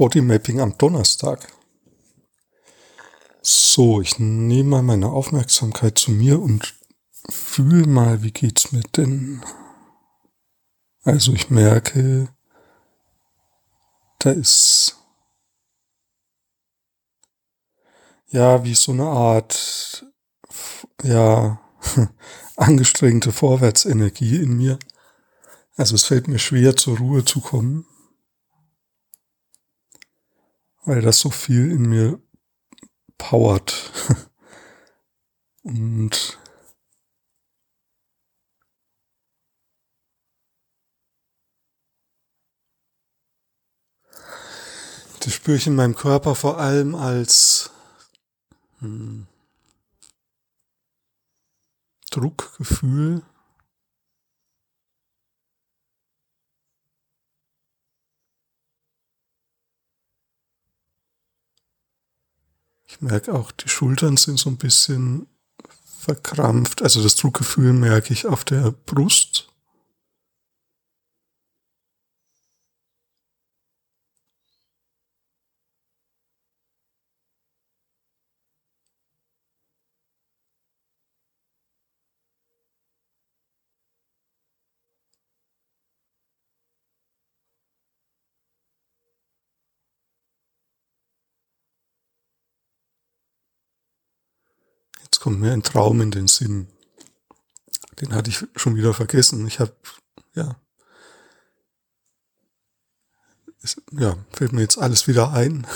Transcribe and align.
Bodymapping 0.00 0.60
am 0.60 0.78
Donnerstag. 0.78 1.46
So, 3.42 4.00
ich 4.00 4.18
nehme 4.18 4.70
mal 4.70 4.82
meine 4.82 5.10
Aufmerksamkeit 5.10 5.98
zu 5.98 6.10
mir 6.10 6.40
und 6.40 6.74
fühle 7.28 7.86
mal, 7.86 8.22
wie 8.22 8.30
geht's 8.30 8.72
mir 8.72 8.80
denn? 8.96 9.44
Also 11.02 11.34
ich 11.34 11.50
merke, 11.50 12.34
da 14.20 14.30
ist 14.30 14.96
ja 18.28 18.64
wie 18.64 18.74
so 18.74 18.92
eine 18.92 19.04
Art 19.04 20.06
ja 21.02 21.60
angestrengte 22.56 23.32
Vorwärtsenergie 23.32 24.36
in 24.36 24.56
mir. 24.56 24.78
Also 25.76 25.94
es 25.94 26.04
fällt 26.04 26.26
mir 26.26 26.38
schwer 26.38 26.74
zur 26.74 26.96
Ruhe 26.96 27.22
zu 27.26 27.42
kommen, 27.42 27.84
weil 30.84 31.02
das 31.02 31.18
so 31.18 31.30
viel 31.30 31.70
in 31.70 31.88
mir 31.88 32.20
powert. 33.18 33.92
Und 35.62 36.38
das 45.20 45.34
spüre 45.34 45.56
ich 45.58 45.66
in 45.66 45.76
meinem 45.76 45.94
Körper 45.94 46.34
vor 46.34 46.58
allem 46.58 46.94
als 46.94 47.70
hm, 48.78 49.26
Druckgefühl. 52.10 53.22
Ich 62.90 63.00
merke 63.00 63.34
auch, 63.34 63.52
die 63.52 63.68
Schultern 63.68 64.16
sind 64.16 64.38
so 64.38 64.50
ein 64.50 64.56
bisschen 64.56 65.26
verkrampft. 66.00 66.82
Also 66.82 67.02
das 67.02 67.14
Druckgefühl 67.14 67.72
merke 67.72 68.12
ich 68.12 68.26
auf 68.26 68.44
der 68.44 68.72
Brust. 68.72 69.49
Kommt 95.20 95.38
mir 95.38 95.52
ein 95.52 95.62
Traum 95.62 96.00
in 96.00 96.10
den 96.10 96.28
Sinn. 96.28 96.68
Den 98.00 98.14
hatte 98.14 98.30
ich 98.30 98.46
schon 98.56 98.74
wieder 98.74 98.94
vergessen. 98.94 99.46
Ich 99.46 99.60
habe, 99.60 99.76
ja, 100.34 100.58
es, 103.62 103.80
ja, 103.92 104.16
fällt 104.32 104.52
mir 104.52 104.62
jetzt 104.62 104.78
alles 104.78 105.06
wieder 105.06 105.32
ein. 105.32 105.66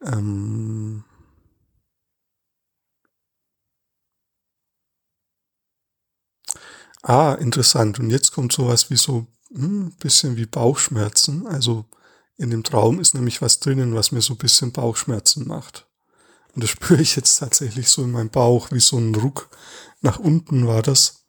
ähm, 0.02 1.04
ah, 7.02 7.34
interessant. 7.34 7.98
Und 7.98 8.08
jetzt 8.08 8.32
kommt 8.32 8.52
sowas 8.52 8.88
wie 8.88 8.96
so 8.96 9.26
ein 9.50 9.62
hm, 9.62 9.92
bisschen 9.98 10.36
wie 10.38 10.46
Bauchschmerzen. 10.46 11.46
Also 11.46 11.84
in 12.38 12.50
dem 12.50 12.62
Traum 12.64 13.00
ist 13.00 13.14
nämlich 13.14 13.40
was 13.40 13.60
drinnen, 13.60 13.94
was 13.94 14.12
mir 14.12 14.20
so 14.20 14.34
ein 14.34 14.38
bisschen 14.38 14.72
Bauchschmerzen 14.72 15.46
macht. 15.46 15.86
Und 16.54 16.62
das 16.62 16.70
spüre 16.70 17.00
ich 17.00 17.16
jetzt 17.16 17.36
tatsächlich 17.38 17.88
so 17.88 18.02
in 18.02 18.10
meinem 18.10 18.30
Bauch, 18.30 18.70
wie 18.72 18.80
so 18.80 18.98
ein 18.98 19.14
Ruck 19.14 19.48
nach 20.00 20.18
unten 20.18 20.66
war 20.66 20.82
das. 20.82 21.26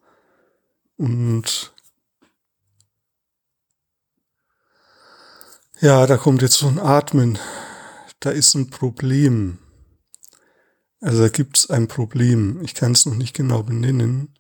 Und 0.98 1.74
ja, 5.80 6.08
da 6.08 6.18
kommt 6.18 6.42
jetzt 6.42 6.58
so 6.58 6.68
ein 6.68 6.80
Atmen. 6.80 7.38
Da 8.20 8.32
ist 8.32 8.56
ein 8.56 8.70
Problem. 8.70 9.60
Also 11.00 11.22
da 11.22 11.30
gibt 11.30 11.58
es 11.58 11.70
ein 11.70 11.88
Problem. 11.88 12.62
Ich 12.64 12.74
kann 12.74 12.94
es 12.94 13.06
noch 13.06 13.16
nicht 13.16 13.36
genau 13.36 13.64
benennen. 13.64 14.34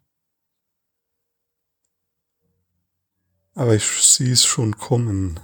Aber 3.54 3.76
ich 3.76 3.86
sehe 3.86 4.34
es 4.34 4.46
schon 4.46 4.78
kommen. 4.78 5.40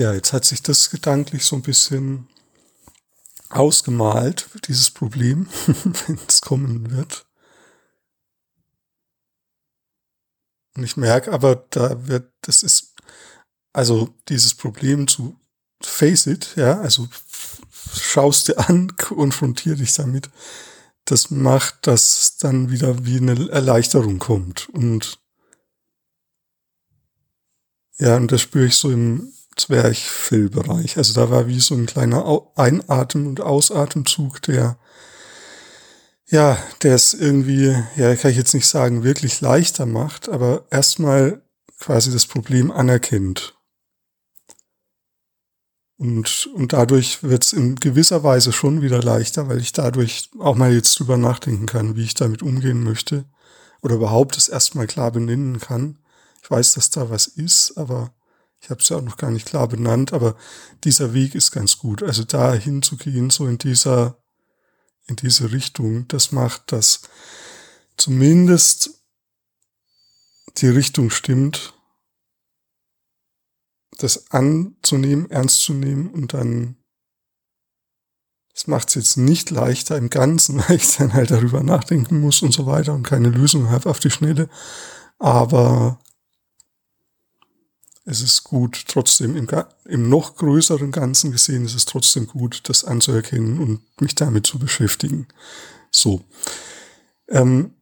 Ja, 0.00 0.14
jetzt 0.14 0.32
hat 0.32 0.46
sich 0.46 0.62
das 0.62 0.88
gedanklich 0.88 1.44
so 1.44 1.56
ein 1.56 1.62
bisschen 1.62 2.26
ausgemalt, 3.50 4.48
dieses 4.66 4.90
Problem, 4.90 5.46
wenn 6.06 6.18
es 6.26 6.40
kommen 6.40 6.90
wird. 6.90 7.26
Und 10.74 10.84
ich 10.84 10.96
merke 10.96 11.30
aber, 11.30 11.66
da 11.68 12.06
wird, 12.06 12.32
das 12.40 12.62
ist, 12.62 12.94
also 13.74 14.14
dieses 14.30 14.54
Problem 14.54 15.06
zu 15.06 15.38
face 15.82 16.28
it, 16.28 16.56
ja, 16.56 16.80
also 16.80 17.06
schaust 17.92 18.48
dir 18.48 18.70
an, 18.70 18.96
konfrontier 18.96 19.76
dich 19.76 19.92
damit, 19.92 20.30
das 21.04 21.30
macht, 21.30 21.86
dass 21.86 22.38
dann 22.38 22.70
wieder 22.70 23.04
wie 23.04 23.18
eine 23.18 23.50
Erleichterung 23.50 24.18
kommt. 24.18 24.66
Und 24.70 25.20
ja, 27.98 28.16
und 28.16 28.32
das 28.32 28.40
spüre 28.40 28.64
ich 28.64 28.76
so 28.76 28.90
im, 28.90 29.34
Zwerchfellbereich. 29.60 30.96
Also 30.96 31.12
da 31.14 31.30
war 31.30 31.46
wie 31.46 31.60
so 31.60 31.74
ein 31.74 31.86
kleiner 31.86 32.42
Einatmen- 32.56 33.26
und 33.26 33.40
Ausatemzug, 33.40 34.42
der, 34.42 34.78
ja, 36.26 36.58
der 36.82 36.94
es 36.94 37.14
irgendwie, 37.14 37.76
ja, 37.96 38.14
kann 38.16 38.30
ich 38.30 38.36
jetzt 38.36 38.54
nicht 38.54 38.66
sagen, 38.66 39.04
wirklich 39.04 39.40
leichter 39.40 39.86
macht, 39.86 40.28
aber 40.28 40.66
erstmal 40.70 41.42
quasi 41.78 42.12
das 42.12 42.26
Problem 42.26 42.70
anerkennt. 42.70 43.54
Und, 45.98 46.48
und 46.54 46.72
dadurch 46.72 47.22
wird 47.22 47.44
es 47.44 47.52
in 47.52 47.76
gewisser 47.76 48.22
Weise 48.22 48.52
schon 48.52 48.80
wieder 48.80 49.02
leichter, 49.02 49.48
weil 49.48 49.58
ich 49.58 49.72
dadurch 49.72 50.30
auch 50.38 50.54
mal 50.54 50.72
jetzt 50.72 50.98
drüber 50.98 51.18
nachdenken 51.18 51.66
kann, 51.66 51.94
wie 51.94 52.04
ich 52.04 52.14
damit 52.14 52.42
umgehen 52.42 52.82
möchte. 52.82 53.26
Oder 53.82 53.96
überhaupt 53.96 54.38
es 54.38 54.48
erstmal 54.48 54.86
klar 54.86 55.10
benennen 55.10 55.60
kann. 55.60 55.98
Ich 56.42 56.50
weiß, 56.50 56.72
dass 56.72 56.88
da 56.88 57.10
was 57.10 57.26
ist, 57.26 57.76
aber 57.76 58.14
ich 58.60 58.68
habe 58.68 58.80
es 58.80 58.88
ja 58.90 58.98
auch 58.98 59.02
noch 59.02 59.16
gar 59.16 59.30
nicht 59.30 59.46
klar 59.46 59.68
benannt, 59.68 60.12
aber 60.12 60.36
dieser 60.84 61.14
Weg 61.14 61.34
ist 61.34 61.50
ganz 61.50 61.78
gut. 61.78 62.02
Also 62.02 62.24
da 62.24 62.52
hinzugehen, 62.52 63.30
so 63.30 63.46
in 63.46 63.58
dieser, 63.58 64.22
in 65.06 65.16
diese 65.16 65.50
Richtung, 65.50 66.06
das 66.08 66.30
macht, 66.30 66.70
dass 66.72 67.02
zumindest 67.96 69.02
die 70.58 70.68
Richtung 70.68 71.10
stimmt, 71.10 71.74
das 73.98 74.30
anzunehmen, 74.30 75.30
ernst 75.30 75.60
zu 75.60 75.72
nehmen 75.72 76.10
und 76.10 76.34
dann, 76.34 76.76
das 78.52 78.66
macht 78.66 78.88
es 78.88 78.94
jetzt 78.94 79.16
nicht 79.16 79.50
leichter 79.50 79.96
im 79.96 80.10
Ganzen, 80.10 80.58
weil 80.68 80.76
ich 80.76 80.96
dann 80.96 81.14
halt 81.14 81.30
darüber 81.30 81.62
nachdenken 81.62 82.20
muss 82.20 82.42
und 82.42 82.52
so 82.52 82.66
weiter 82.66 82.92
und 82.92 83.04
keine 83.04 83.30
Lösung 83.30 83.70
habe 83.70 83.88
auf 83.88 84.00
die 84.00 84.10
Schnelle. 84.10 84.50
Aber 85.18 85.98
es 88.04 88.22
ist 88.22 88.44
gut, 88.44 88.84
trotzdem 88.88 89.36
im, 89.36 89.46
im 89.84 90.08
noch 90.08 90.36
größeren 90.36 90.90
Ganzen 90.90 91.32
gesehen, 91.32 91.64
ist 91.64 91.74
es 91.74 91.84
trotzdem 91.84 92.26
gut, 92.26 92.62
das 92.68 92.84
anzuerkennen 92.84 93.58
und 93.58 93.82
mich 94.00 94.14
damit 94.14 94.46
zu 94.46 94.58
beschäftigen. 94.58 95.28
So. 95.90 96.24
Ähm, 97.28 97.74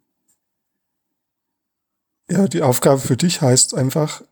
ja, 2.31 2.47
die 2.47 2.63
Aufgabe 2.63 3.01
für 3.01 3.17
dich 3.17 3.41
heißt 3.41 3.75
einfach, 3.75 4.23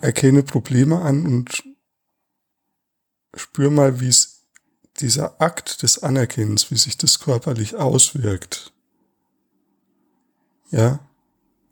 erkenne 0.00 0.42
Probleme 0.42 1.00
an 1.00 1.26
und 1.26 1.62
spür 3.34 3.70
mal, 3.70 4.00
wie 4.00 4.08
es 4.08 4.42
dieser 5.00 5.40
Akt 5.40 5.82
des 5.82 6.02
Anerkennens, 6.02 6.70
wie 6.70 6.76
sich 6.76 6.96
das 6.96 7.20
körperlich 7.20 7.76
auswirkt. 7.76 8.72
Ja, 10.70 10.98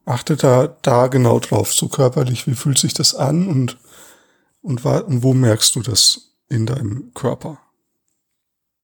achte 0.04 0.36
da, 0.36 0.76
da 0.82 1.06
genau 1.06 1.38
drauf, 1.38 1.72
so 1.72 1.88
körperlich, 1.88 2.46
wie 2.46 2.54
fühlt 2.54 2.78
sich 2.78 2.94
das 2.94 3.14
an 3.14 3.48
und, 3.48 3.78
und, 4.62 4.84
und 4.84 5.22
wo 5.22 5.34
merkst 5.34 5.74
du 5.76 5.82
das 5.82 6.32
in 6.48 6.66
deinem 6.66 7.12
Körper. 7.14 7.58